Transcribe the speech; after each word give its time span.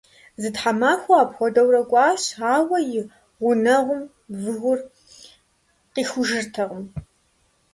Зы 0.41 0.49
тхьэмахуэ 0.53 1.15
апхуэдэурэ 1.23 1.81
кӏуащ, 1.91 2.23
ауэ 2.55 2.77
и 2.99 3.01
гъунэгъум 3.39 4.03
выгур 4.41 4.79
къихужыртэкъым. 5.93 6.85